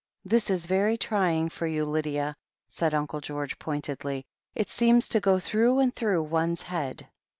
[0.25, 2.35] "This is very trying for you, Lydia,"
[2.67, 4.25] said Uncle George pointedly.
[4.55, 7.07] "It seems to go through and through one's head."